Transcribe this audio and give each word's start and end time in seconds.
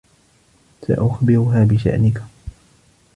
سأخبرها 0.87 1.65
بشأنك. 1.65 2.23